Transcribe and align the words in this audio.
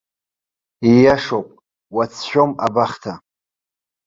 Ииашоуп, 0.91 1.47
уацәшәом 1.95 2.51
абахҭа. 2.65 3.13